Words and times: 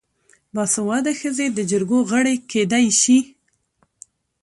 باسواده 0.55 1.11
ښځې 1.19 1.47
د 1.51 1.59
جرګو 1.71 1.99
غړې 2.09 2.35
کیدی 2.51 2.85
شي. 3.01 3.17